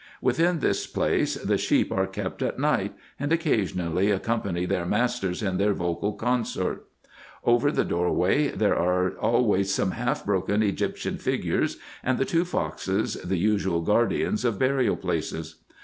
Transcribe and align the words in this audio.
Within 0.19 0.61
this 0.61 0.87
place 0.87 1.35
the 1.35 1.59
sheep 1.59 1.91
are 1.91 2.07
kept 2.07 2.41
at 2.41 2.57
night, 2.57 2.95
and 3.19 3.31
occa 3.31 3.61
sionally 3.61 4.11
accompany 4.11 4.65
their 4.65 4.83
masters 4.83 5.43
in 5.43 5.57
their 5.59 5.73
vocal 5.75 6.13
concert. 6.13 6.87
Over 7.45 7.71
the 7.71 7.85
doorway 7.85 8.47
there 8.47 8.75
are 8.75 9.11
always 9.19 9.71
some 9.71 9.91
half 9.91 10.25
broken 10.25 10.63
Egyptian 10.63 11.19
figures, 11.19 11.77
and 12.03 12.17
the 12.17 12.25
two 12.25 12.45
foxes, 12.45 13.13
the 13.13 13.37
usual 13.37 13.81
guardians 13.81 14.43
of 14.43 14.57
burial 14.57 14.97
places. 14.97 15.61